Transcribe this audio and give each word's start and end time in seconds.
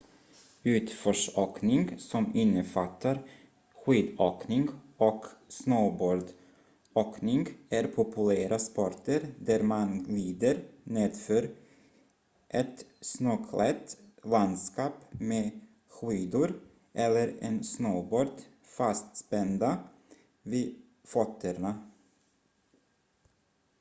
utförsåkning 0.63 1.99
som 1.99 2.35
innefattar 2.35 3.29
skidåkning 3.75 4.67
och 4.97 5.25
snowboardåkning 5.47 7.47
är 7.69 7.83
populära 7.87 8.59
sporter 8.59 9.29
där 9.39 9.63
man 9.63 10.03
glider 10.03 10.63
nedför 10.83 11.49
ett 12.49 12.85
snöklätt 13.01 13.97
landskap 14.23 14.93
med 15.11 15.51
skidor 15.87 16.59
eller 16.93 17.35
en 17.41 17.63
snowboard 17.63 18.41
fastspända 18.77 19.77
vid 20.41 20.75
fötterna 21.03 21.91